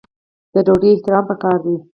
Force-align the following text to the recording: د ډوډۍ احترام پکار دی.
د 0.53 0.55
ډوډۍ 0.65 0.89
احترام 0.93 1.23
پکار 1.29 1.57
دی. 1.65 1.75